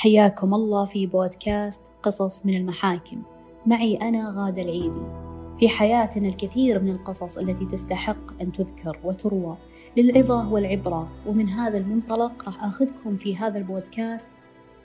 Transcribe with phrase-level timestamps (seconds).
[0.00, 3.22] حياكم الله في بودكاست قصص من المحاكم.
[3.66, 5.02] معي أنا غادة العيدي.
[5.58, 9.56] في حياتنا الكثير من القصص التي تستحق أن تذكر وتروى
[9.96, 11.08] للعظة والعبرة.
[11.26, 14.28] ومن هذا المنطلق راح أخذكم في هذا البودكاست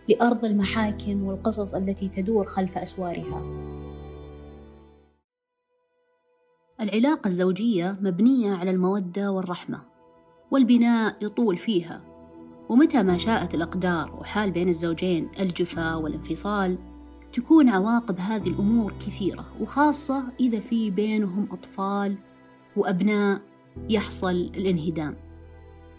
[0.09, 3.41] لأرض المحاكم والقصص التي تدور خلف أسوارها.
[6.81, 9.79] العلاقة الزوجية مبنية على المودة والرحمة
[10.51, 12.14] والبناء يطول فيها.
[12.69, 16.77] ومتى ما شاءت الأقدار وحال بين الزوجين الجفا والانفصال
[17.33, 22.15] تكون عواقب هذه الأمور كثيرة وخاصة إذا في بينهم أطفال
[22.75, 23.41] وأبناء
[23.89, 25.15] يحصل الانهدام.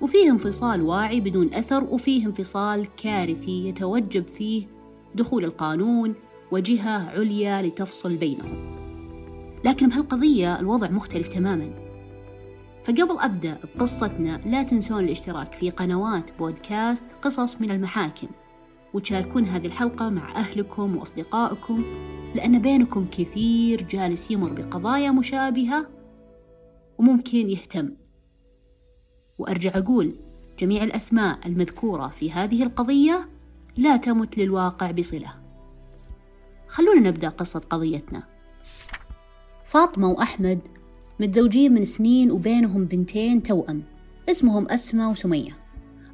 [0.01, 4.67] وفيه انفصال واعي بدون أثر وفيه انفصال كارثي يتوجب فيه
[5.15, 6.15] دخول القانون
[6.53, 8.77] وجهة عليا لتفصل بينهم.
[9.65, 11.86] لكن بهالقضية الوضع مختلف تماما.
[12.87, 18.29] فقبل أبدأ بقصتنا لا تنسون الاشتراك في قنوات بودكاست قصص من المحاكم
[18.95, 21.85] وتشاركون هذه الحلقة مع أهلكم وأصدقائكم
[22.35, 25.87] لأن بينكم كثير جالس يمر بقضايا مشابهة
[26.99, 27.91] وممكن يهتم.
[29.39, 30.17] وأرجع أقول
[30.59, 33.29] جميع الأسماء المذكورة في هذه القضية
[33.77, 35.35] لا تمت للواقع بصلة.
[36.69, 38.23] خلونا نبدأ قصة قضيتنا.
[39.65, 40.61] فاطمة وأحمد
[41.21, 43.83] متزوجين من سنين وبينهم بنتين توأم.
[44.31, 45.57] اسمهم أسماء وسمية.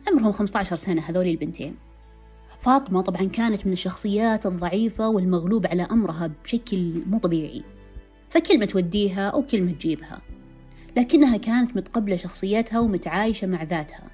[0.09, 1.75] عمرهم 15 سنة هذول البنتين.
[2.59, 7.63] فاطمة طبعا كانت من الشخصيات الضعيفة والمغلوب على أمرها بشكل مو طبيعي.
[8.31, 10.21] فكلمة توديها أو كلمة تجيبها.
[10.97, 14.11] لكنها كانت متقبلة شخصيتها ومتعايشة مع ذاتها.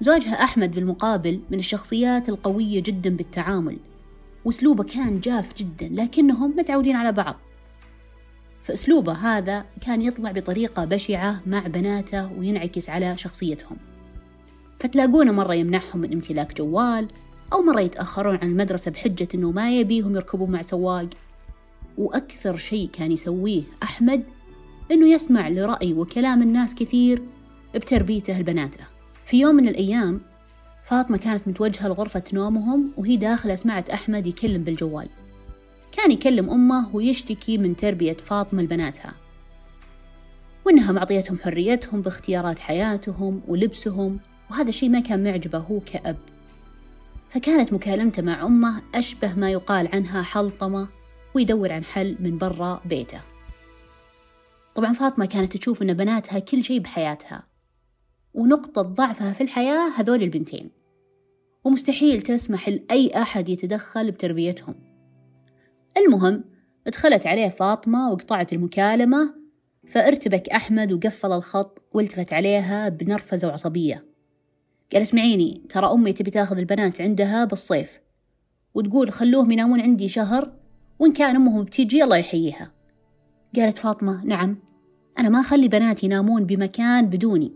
[0.00, 3.78] زوجها أحمد بالمقابل من الشخصيات القوية جدا بالتعامل.
[4.44, 7.36] وأسلوبه كان جاف جدا لكنهم متعودين على بعض.
[8.68, 13.76] فأسلوبه هذا كان يطلع بطريقة بشعة مع بناته وينعكس على شخصيتهم.
[14.78, 17.08] فتلاقونه مرة يمنعهم من امتلاك جوال
[17.52, 21.08] أو مرة يتأخرون عن المدرسة بحجة أنه ما يبيهم يركبوا مع سواق.
[21.98, 24.22] وأكثر شيء كان يسويه أحمد
[24.90, 27.22] أنه يسمع لرأي وكلام الناس كثير
[27.74, 28.84] بتربيته لبناته.
[29.26, 30.20] في يوم من الأيام
[30.84, 35.08] فاطمة كانت متوجهة لغرفة نومهم وهي داخلة سمعت أحمد يكلم بالجوال.
[35.98, 39.14] كان يكلم أمه ويشتكي من تربية فاطمة لبناتها.
[40.66, 44.20] وإنها معطيتهم حريتهم باختيارات حياتهم ولبسهم
[44.50, 46.16] وهذا الشيء ما كان معجبة هو كأب.
[47.30, 50.88] فكانت مكالمته مع أمه أشبه ما يقال عنها حلطمة
[51.34, 53.20] ويدور عن حل من برا بيته.
[54.74, 57.46] طبعا فاطمة كانت تشوف أن بناتها كل شيء بحياتها
[58.34, 60.70] ونقطة ضعفها في الحياة هذول البنتين.
[61.64, 64.87] ومستحيل تسمح لأي أحد يتدخل بتربيتهم.
[66.06, 66.44] المهم
[66.86, 69.34] دخلت عليه فاطمة وقطعت المكالمة
[69.88, 74.04] فارتبك أحمد وقفل الخط والتفت عليها بنرفزة وعصبية.
[74.92, 78.00] قال اسمعيني ترى أمي تبي تاخذ البنات عندها بالصيف
[78.74, 80.52] وتقول خلوهم ينامون عندي شهر
[80.98, 82.72] وإن كان أمهم بتيجي الله يحييها.
[83.56, 84.58] قالت فاطمة نعم
[85.18, 87.52] أنا ما أخلي بناتي ينامون بمكان بدوني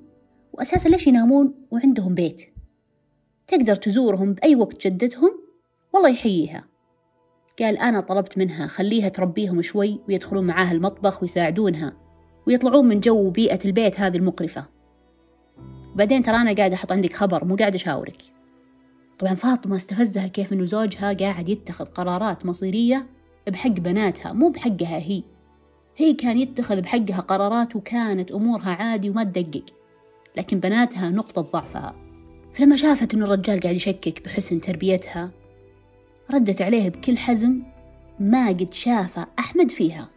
[0.52, 2.42] وأساسا ليش ينامون وعندهم بيت؟
[3.47, 5.31] تقدر تزورهم بأي وقت جدتهم
[5.92, 6.72] والله يحييها.
[7.60, 11.92] قال أنا طلبت منها خليها تربيهم شوي ويدخلون معاها المطبخ ويساعدونها
[12.46, 14.66] ويطلعون من جو وبيئة البيت هذه المقرفة.
[15.94, 18.22] بعدين ترى أنا قاعدة أحط عندك خبر مو قاعدة أشاورك.
[19.18, 23.06] طبعا فاطمة استفزها كيف إنه زوجها قاعد يتخذ قرارات مصيرية
[23.48, 25.22] بحق بناتها مو بحقها هي.
[25.96, 29.64] هي كان يتخذ بحقها قرارات وكانت أمورها عادي وما تدقق.
[30.36, 31.94] لكن بناتها نقطة ضعفها.
[32.54, 35.30] فلما شافت إنه الرجال قاعد يشكك بحسن تربيتها
[36.31, 37.62] ردت عليه بكل حزم
[38.21, 40.09] ما قد شافه أحمد فيها.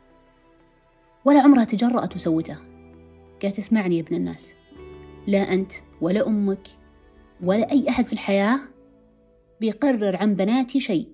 [1.26, 2.58] ولا عمرها تجرأت وسوته.
[3.44, 4.56] قالت اسمعني يا ابن الناس.
[5.28, 5.72] لا أنت
[6.02, 6.68] ولا أمك
[7.44, 8.60] ولا أي أحد في الحياة
[9.62, 11.08] بيقرر عن بناتي شيء.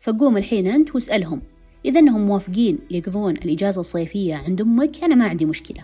[0.00, 1.42] فقوم الحين أنت واسألهم.
[1.84, 5.82] إذا أنهم موافقين يقضون الإجازة الصيفية عند أمك أنا ما عندي مشكلة.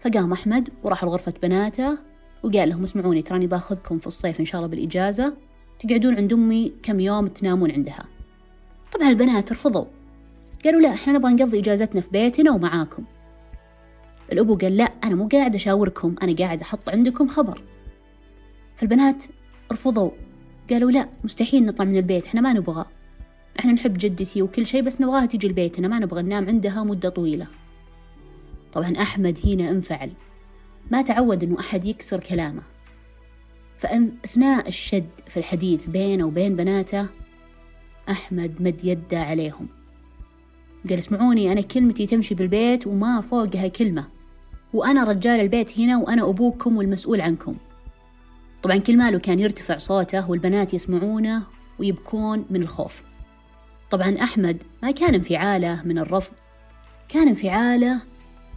[0.00, 1.98] فقام أحمد وراح لغرفة بناته
[2.42, 5.36] وقال لهم اسمعوني تراني باخذكم في الصيف إن شاء الله بالإجازة.
[5.82, 8.04] تقعدون عند أمي كم يوم تنامون عندها.
[8.92, 9.84] طبعا البنات رفضوا.
[10.64, 13.04] قالوا لا إحنا نبغى نقضي إجازتنا في بيتنا ومعاكم.
[14.32, 17.62] الأبو قال لا أنا مو قاعد أشاوركم أنا قاعد أحط عندكم خبر.
[18.76, 19.24] فالبنات
[19.72, 20.10] رفضوا.
[20.70, 22.84] قالوا لا مستحيل نطلع من البيت إحنا ما نبغى.
[23.58, 27.46] إحنا نحب جدتي وكل شيء بس نبغاها تجي لبيتنا ما نبغى ننام عندها مدة طويلة.
[28.72, 30.12] طبعا أحمد هنا انفعل.
[30.90, 32.62] ما تعود أنه أحد يكسر كلامه.
[33.82, 37.06] فأثناء الشد في الحديث بينه وبين بناته
[38.10, 39.68] أحمد مد يده عليهم.
[40.88, 44.08] قال اسمعوني أنا كلمتي تمشي بالبيت وما فوقها كلمة
[44.72, 47.54] وأنا رجال البيت هنا وأنا أبوكم والمسؤول عنكم.
[48.62, 51.42] طبعا كل ماله كان يرتفع صوته والبنات يسمعونه
[51.78, 53.02] ويبكون من الخوف.
[53.90, 56.32] طبعا أحمد ما كان انفعاله من الرفض
[57.08, 58.00] كان انفعاله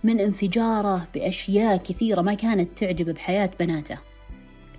[0.04, 3.98] من انفجاره بأشياء كثيرة ما كانت تعجب بحياة بناته.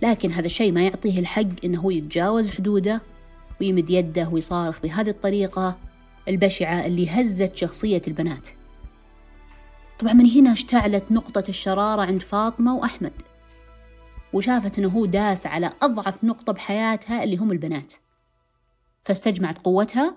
[0.02, 3.02] لكن هذا الشيء ما يعطيه الحق إنه هو يتجاوز حدوده
[3.60, 5.76] ويمد يده ويصارخ بهذه الطريقة
[6.28, 8.48] البشعة اللي هزت شخصية البنات.
[9.98, 13.12] طبعا من هنا اشتعلت نقطة الشرارة عند فاطمة وأحمد
[14.32, 17.92] وشافت أنه هو داس على أضعف نقطة بحياتها اللي هم البنات.
[19.02, 20.16] فاستجمعت قوتها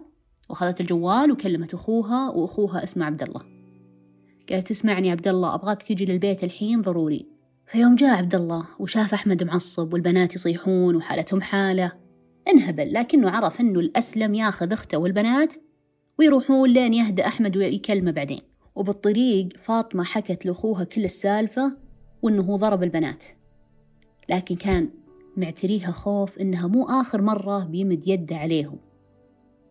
[0.50, 3.42] وأخذت الجوال وكلمت أخوها وأخوها اسمه عبد الله.
[4.50, 7.39] قالت اسمعني عبد الله أبغاك تيجي للبيت الحين ضروري.
[7.70, 11.92] فيوم جاء عبد الله وشاف أحمد معصب والبنات يصيحون وحالتهم حالة.
[12.48, 15.54] انهبل لكنه عرف أنه الأسلم ياخذ أخته والبنات
[16.20, 18.42] ويروحون لين يهدأ أحمد ويكلمه بعدين.
[18.76, 21.78] وبالطريق فاطمة حكت لأخوها كل السالفة
[22.22, 23.26] وأنه هو ضرب البنات.
[24.30, 24.90] لكن كان
[25.38, 28.80] معتريها خوف إنها مو آخر مرة بيمد يده عليهم.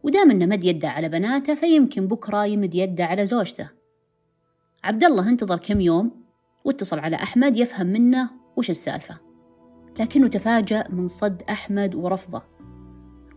[0.03, 3.71] ودام إنه مد يده على بناته فيمكن بكرة يمد يده على زوجته.
[4.85, 6.28] عبد الله انتظر كم يوم؟
[6.65, 9.17] واتصل على أحمد يفهم منه وش السالفة.
[10.01, 12.43] لكنه تفاجأ من صد أحمد ورفضه.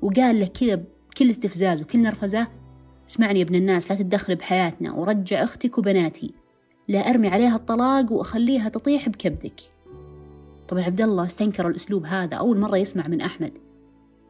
[0.01, 2.47] وقال له كذا بكل استفزاز وكل نرفزة
[3.09, 6.33] اسمعني يا ابن الناس لا تتدخل بحياتنا ورجع أختك وبناتي.
[6.87, 9.61] لا أرمي عليها الطلاق وأخليها تطيح بكبدك.
[10.67, 13.51] طبعا عبد الله استنكر الأسلوب هذا أول مرة يسمع من أحمد.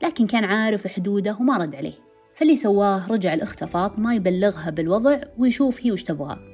[0.03, 1.93] لكن كان عارف حدوده وما رد عليه.
[2.33, 6.50] فاللي سواه رجع الأخت فاطمة يبلغها بالوضع ويشوف هي وش تبغى.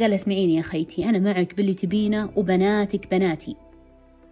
[0.00, 3.56] قال اسمعيني يا خيتي أنا معك باللي تبينه وبناتك بناتي.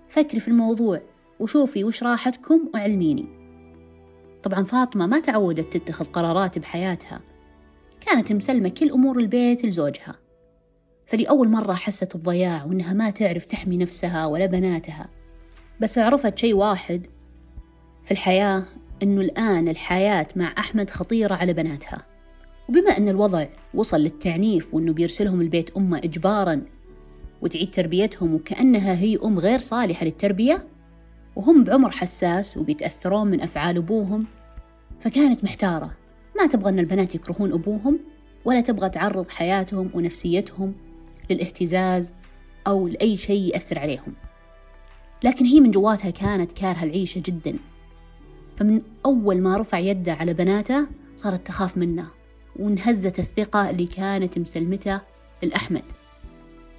[0.09, 1.00] فكري في الموضوع
[1.41, 3.26] وشوفي وش راحتكم وعلميني.
[4.43, 7.20] طبعا فاطمة ما تعودت تتخذ قرارات بحياتها.
[8.00, 10.14] كانت مسلمة كل أمور البيت لزوجها.
[11.06, 15.09] فلأول مرة حست بضياع وإنها ما تعرف تحمي نفسها ولا بناتها.
[15.81, 17.06] بس عرفت شيء واحد
[18.05, 18.62] في الحياة
[19.03, 22.12] إنه الآن الحياة مع أحمد خطيرة على بناتها.
[22.73, 26.63] وبما أن الوضع وصل للتعنيف وأنه بيرسلهم البيت أمة إجبارا
[27.43, 30.67] وتعيد تربيتهم وكأنها هي أم غير صالحة للتربية
[31.37, 34.27] وهم بعمر حساس وبيتأثرون من أفعال أبوهم
[35.01, 35.91] فكانت محتارة.
[36.39, 37.99] ما تبغى أن البنات يكرهون أبوهم
[38.45, 40.75] ولا تبغى تعرض حياتهم ونفسيتهم
[41.31, 42.13] للاهتزاز
[42.67, 44.15] أو لأي شيء يأثر عليهم.
[45.23, 47.57] لكن هي من جواتها كانت كارهة العيشة جدا.
[48.57, 52.22] فمن أول ما رفع يده على بناته صارت تخاف منه.
[52.56, 55.00] وانهزت الثقة اللي كانت مسلمته
[55.43, 55.82] الأحمد.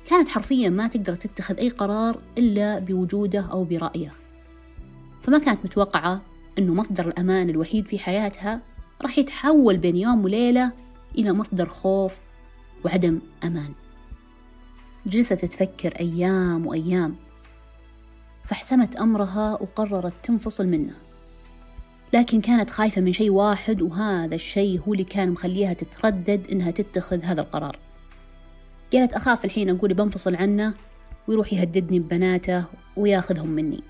[0.09, 4.13] كانت حرفيا ما تقدر تتخذ أي قرار إلا بوجوده أو برأيه.
[5.21, 6.21] فما كانت متوقعة
[6.57, 8.61] أنه مصدر الأمان الوحيد في حياتها
[9.01, 10.71] راح يتحول بين يوم وليلة
[11.17, 12.13] إلى مصدر خوف
[12.85, 13.73] وعدم أمان.
[15.05, 17.15] جلست تفكر أيام وأيام
[18.45, 20.93] فاحسمت أمرها وقررت تنفصل منه
[22.13, 27.23] لكن كانت خايفة من شيء واحد وهذا الشيء هو اللي كان مخليها تتردد إنها تتخذ
[27.23, 27.79] هذا القرار.
[28.93, 30.73] قالت أخاف الحين أقول بنفصل عنه
[31.27, 32.65] ويروح يهددني ببناته
[32.97, 33.83] وياخذهم مني.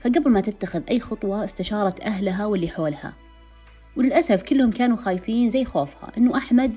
[0.00, 3.12] فقبل ما تتخذ أي خطوة استشارت أهلها واللي حولها.
[3.96, 6.76] وللأسف كلهم كانوا خايفين زي خوفها إنه أحمد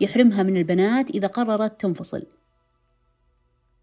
[0.00, 2.26] يحرمها من البنات إذا قررت تنفصل.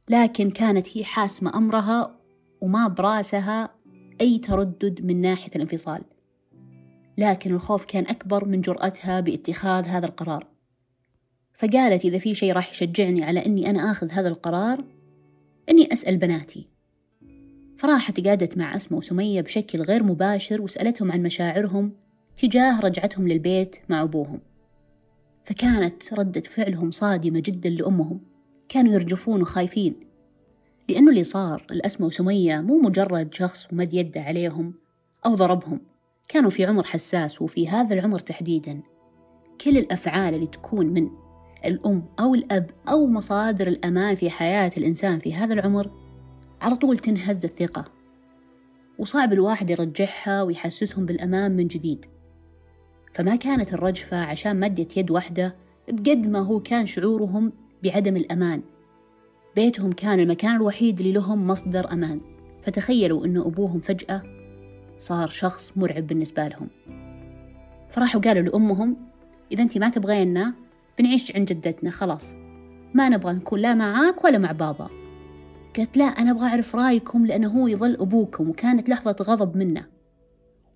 [0.09, 2.15] لكن كانت هي حاسمة أمرها
[2.61, 3.78] وما براسها
[4.21, 6.01] أي تردد من ناحية الانفصال.
[7.17, 10.47] لكن الخوف كان أكبر من جرأتها باتخاذ هذا القرار.
[11.53, 14.83] فقالت إذا في شيء راح يشجعني على أني أنا آخذ هذا القرار
[15.69, 16.67] أني أسأل بناتي.
[17.77, 21.93] فراحت قعدت مع أسماء وسمية بشكل غير مباشر وسألتهم عن مشاعرهم
[22.37, 24.39] تجاه رجعتهم للبيت مع أبوهم.
[25.43, 28.21] فكانت ردة فعلهم صادمة جدا لأمهم.
[28.69, 30.08] كانوا يرجفون وخايفين.
[30.89, 34.73] لأنه اللي صار الأسمة وسمية مو مجرد شخص مد يده عليهم
[35.25, 35.81] أو ضربهم.
[36.27, 38.81] كانوا في عمر حساس وفي هذا العمر تحديدا.
[39.61, 41.09] كل الأفعال اللي تكون من
[41.65, 45.91] الأم أو الأب أو مصادر الأمان في حياة الإنسان في هذا العمر
[46.61, 47.85] على طول تنهز الثقة.
[48.99, 52.05] وصعب الواحد يرجعها ويحسسهم بالأمان من جديد.
[53.13, 55.55] فما كانت الرجفة عشان مدة يد واحدة
[55.89, 57.51] بقد ما هو كان شعورهم
[57.83, 58.61] بعدم الأمان.
[59.59, 62.21] بيتهم كان المكان الوحيد اللي لهم مصدر أمان.
[62.63, 64.23] فتخيلوا أن أبوهم فجأة
[64.97, 66.67] صار شخص مرعب بالنسبة لهم.
[67.89, 68.97] فراحوا قالوا لأمهم
[69.51, 70.53] إذا أنت ما تبغينا
[70.99, 72.35] بنعيش عند جدتنا خلاص.
[72.93, 74.89] ما نبغى نكون لا معاك ولا مع بابا.
[75.77, 79.85] قالت لا أنا أبغى أعرف رأيكم لأنه هو يظل أبوكم وكانت لحظة غضب منه.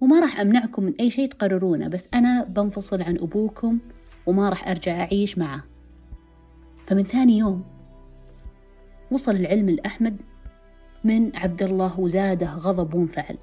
[0.02, 3.80] وما راح أمنعكم من أي شيء تقررونه بس أنا بنفصل عن أبوكم
[4.26, 5.64] وما راح أرجع أعيش معه.
[6.88, 7.73] فمن ثاني يوم
[9.14, 10.18] وصل العلم لأحمد
[11.04, 13.38] من عبد الله وزاده غضب وانفعل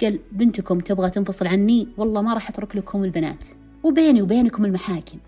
[0.00, 3.44] قال بنتكم تبغى تنفصل عني؟ والله ما راح أترك لكم البنات.
[3.82, 5.18] وبيني وبينكم المحاكم.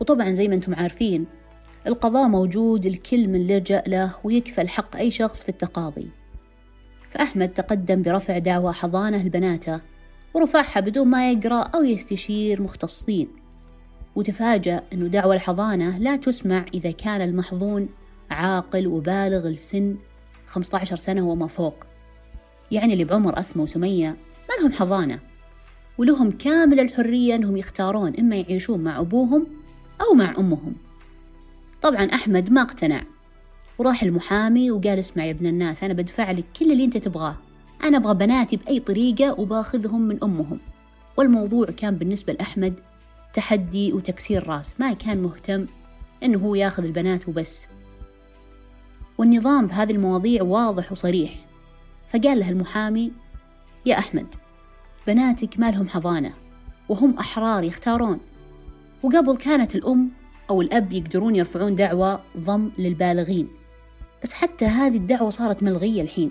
[0.00, 1.26] وطبعا زي ما أنتم عارفين
[1.86, 6.10] القضاء موجود الكل من لجأ له ويكفل حق أي شخص في التقاضي.
[7.10, 9.80] فأحمد تقدم برفع دعوى حضانة لبناته
[10.34, 13.41] ورفعها بدون ما يقرأ أو يستشير مختصين.
[14.16, 17.88] وتفاجأ أنه دعوى الحضانة لا تسمع إذا كان المحظون
[18.30, 19.96] عاقل وبالغ السن
[20.46, 21.74] 15 سنة وما فوق.
[22.70, 24.16] يعني اللي بعمر أسمى وسمية
[24.48, 25.18] ما لهم حضانة
[25.98, 29.46] ولهم كامل الحرية أنهم يختارون إما يعيشون مع أبوهم
[30.00, 30.74] أو مع أمهم.
[31.82, 33.02] طبعا أحمد ما اقتنع
[33.78, 37.36] وراح المحامي وقال اسمع يا ابن الناس أنا بدفع لك كل اللي أنت تبغاه.
[37.84, 40.58] أنا أبغى بناتي بأي طريقة وباخذهم من أمهم.
[41.16, 42.80] والموضوع كان بالنسبة لأحمد
[43.34, 44.74] تحدي وتكسير راس.
[44.80, 45.66] ما كان مهتم
[46.22, 47.66] إنه هو ياخذ البنات وبس.
[49.18, 51.34] والنظام بهذه المواضيع واضح وصريح.
[52.08, 53.12] فقال له المحامي
[53.86, 54.26] يا أحمد
[55.06, 56.32] بناتك ما لهم حضانة
[56.88, 58.20] وهم أحرار يختارون.
[59.02, 60.10] وقبل كانت الأم
[60.50, 63.48] أو الأب يقدرون يرفعون دعوى ضم للبالغين.
[64.22, 66.30] بس حتى هذه الدعوة صارت ملغية الحين.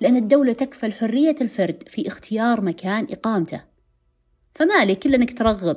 [0.00, 3.60] لأن الدولة تكفل حرية الفرد في اختيار مكان إقامته.
[4.54, 5.76] فمالك إلا أنك ترغب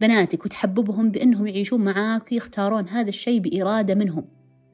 [0.00, 4.24] بناتك وتحببهم بأنهم يعيشون معاك ويختارون هذا الشيء بإرادة منهم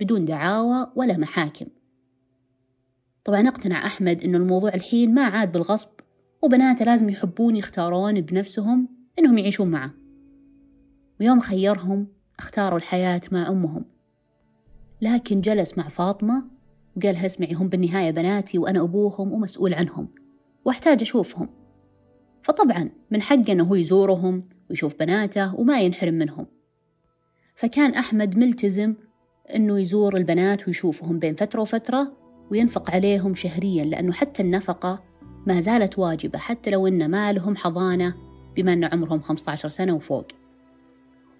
[0.00, 1.66] بدون دعاوى ولا محاكم.
[3.24, 5.88] طبعا أقتنع أحمد أنه الموضوع الحين ما عاد بالغصب
[6.42, 8.88] وبناته لازم يحبون يختارون بنفسهم
[9.18, 9.94] أنهم يعيشون معه.
[11.20, 12.06] ويوم خيرهم
[12.38, 13.84] اختاروا الحياة مع أمهم.
[15.00, 16.44] لكن جلس مع فاطمة
[16.96, 20.08] وقال اسمعي هم بالنهاية بناتي وأنا أبوهم ومسؤول عنهم
[20.64, 21.61] وأحتاج أشوفهم.
[22.42, 26.46] فطبعا من حقه أنه يزورهم ويشوف بناته وما ينحرم منهم.
[27.54, 28.94] فكان أحمد ملتزم
[29.54, 32.12] أنه يزور البنات ويشوفهم بين فترة وفترة
[32.50, 35.02] وينفق عليهم شهريا لأنه حتى النفقة
[35.46, 38.14] ما زالت واجبة حتى لو أن ما لهم حضانة
[38.56, 40.26] بما أن عمرهم 15 سنة وفوق.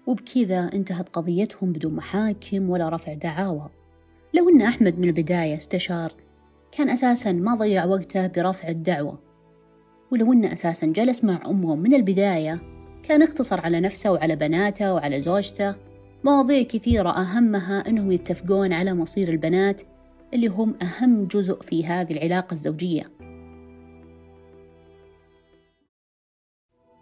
[0.07, 3.69] وبكذا انتهت قضيتهم بدون محاكم ولا رفع دعاوى.
[4.33, 6.13] لو أن أحمد من البداية استشار
[6.71, 9.19] كان أساسا ما ضيع وقته برفع الدعوة.
[10.13, 12.61] ولو أنه أساسا جلس مع أمهم من البداية.
[13.03, 15.75] كان اختصر على نفسه وعلى بناته وعلى زوجته.
[16.23, 19.81] مواضيع كثيرة أهمها أنهم يتفقون على مصير البنات
[20.33, 23.03] اللي هم أهم جزء في هذه العلاقة الزوجية.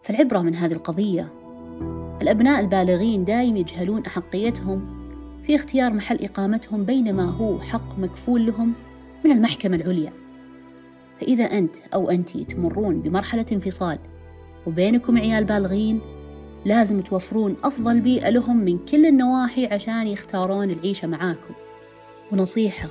[0.04, 1.34] فالعبرة من هذه القضية.
[2.22, 5.02] الأبناء البالغين دايم يجهلون أحقيتهم
[5.44, 8.74] في اختيار محل إقامتهم بينما هو حق مكفول لهم
[9.26, 10.21] من المحكمة العليا.
[11.22, 14.00] فإذا أنت أو أنت تمرون بمرحلة انفصال
[14.68, 16.00] وبينكم عيال بالغين
[16.66, 21.54] لازم توفرون أفضل بيئة لهم من كل النواحي عشان يختارون العيشة معاكم.
[22.32, 22.88] ونصيحة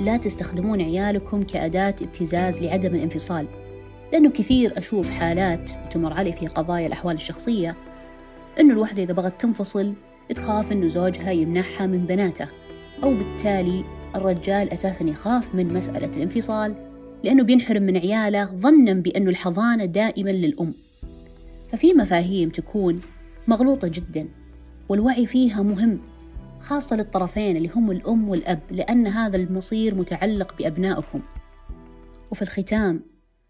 [0.00, 3.46] لا تستخدمون عيالكم كأداة ابتزاز لعدم الانفصال
[4.12, 7.76] لأنه كثير أشوف حالات تمر علي في قضايا الأحوال الشخصية
[8.60, 9.94] إنه الوحدة إذا بغت تنفصل
[10.34, 12.48] تخاف إنه زوجها يمنحها من بناته
[13.04, 16.85] أو بالتالي الرجال أساسا يخاف من مسألة الانفصال.
[17.26, 20.74] لأنه بينحرم من عياله ظنا بأنه الحضانة دائما للأم.
[21.68, 23.00] ففي مفاهيم تكون
[23.48, 24.28] مغلوطة جدا
[24.88, 26.00] والوعي فيها مهم
[26.60, 31.22] خاصة للطرفين اللي هم الأم والأب لأن هذا المصير متعلق بأبنائكم.
[32.30, 33.00] وفي الختام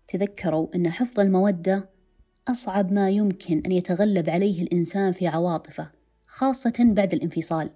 [0.08, 1.88] تذكروا أن حفظ المودة
[2.48, 5.90] أصعب ما يمكن أن يتغلب عليه الإنسان في عواطفه
[6.26, 7.70] خاصة بعد الانفصال.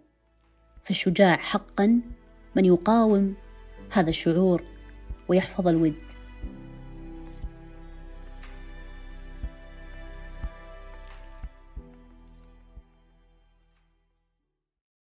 [0.82, 2.00] فالشجاع حقا
[2.56, 3.34] من يقاوم
[3.90, 4.79] هذا الشعور.
[5.30, 5.94] ويحفظ الود.